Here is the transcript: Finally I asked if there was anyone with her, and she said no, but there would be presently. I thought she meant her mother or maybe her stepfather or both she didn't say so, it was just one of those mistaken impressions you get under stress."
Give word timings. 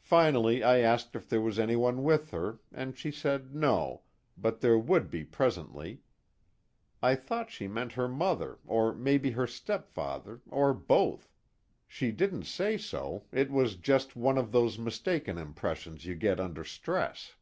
Finally 0.00 0.64
I 0.64 0.78
asked 0.78 1.14
if 1.14 1.28
there 1.28 1.40
was 1.40 1.56
anyone 1.56 2.02
with 2.02 2.30
her, 2.32 2.58
and 2.72 2.98
she 2.98 3.12
said 3.12 3.54
no, 3.54 4.02
but 4.36 4.60
there 4.60 4.76
would 4.76 5.08
be 5.08 5.22
presently. 5.22 6.00
I 7.00 7.14
thought 7.14 7.52
she 7.52 7.68
meant 7.68 7.92
her 7.92 8.08
mother 8.08 8.58
or 8.66 8.92
maybe 8.92 9.30
her 9.30 9.46
stepfather 9.46 10.40
or 10.50 10.74
both 10.74 11.30
she 11.86 12.10
didn't 12.10 12.46
say 12.46 12.76
so, 12.76 13.26
it 13.30 13.52
was 13.52 13.76
just 13.76 14.16
one 14.16 14.36
of 14.36 14.50
those 14.50 14.80
mistaken 14.80 15.38
impressions 15.38 16.06
you 16.06 16.16
get 16.16 16.40
under 16.40 16.64
stress." 16.64 17.36